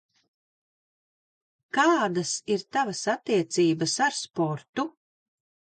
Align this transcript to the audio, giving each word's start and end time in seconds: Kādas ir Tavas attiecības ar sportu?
Kādas 1.79 2.33
ir 2.55 2.67
Tavas 2.79 3.05
attiecības 3.17 3.99
ar 4.09 4.21
sportu? 4.25 4.93